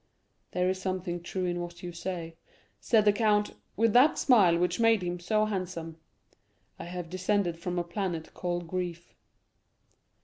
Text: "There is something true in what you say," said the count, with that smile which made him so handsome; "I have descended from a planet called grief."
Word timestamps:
"There 0.53 0.67
is 0.67 0.81
something 0.81 1.21
true 1.21 1.45
in 1.45 1.59
what 1.59 1.83
you 1.83 1.91
say," 1.91 2.35
said 2.79 3.05
the 3.05 3.13
count, 3.13 3.51
with 3.75 3.93
that 3.93 4.17
smile 4.17 4.57
which 4.57 4.79
made 4.79 5.03
him 5.03 5.19
so 5.19 5.45
handsome; 5.45 5.97
"I 6.79 6.85
have 6.85 7.07
descended 7.11 7.59
from 7.59 7.77
a 7.77 7.83
planet 7.83 8.33
called 8.33 8.67
grief." 8.67 9.13